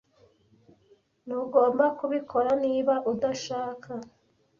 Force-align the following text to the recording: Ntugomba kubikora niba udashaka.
Ntugomba 1.25 1.85
kubikora 1.99 2.51
niba 2.63 2.93
udashaka. 3.11 3.91